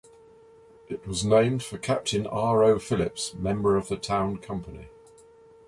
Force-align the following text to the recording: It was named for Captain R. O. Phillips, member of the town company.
It 0.89 1.05
was 1.05 1.23
named 1.23 1.61
for 1.61 1.77
Captain 1.77 2.25
R. 2.25 2.63
O. 2.63 2.79
Phillips, 2.79 3.35
member 3.35 3.75
of 3.75 3.87
the 3.87 3.97
town 3.97 4.37
company. 4.39 4.87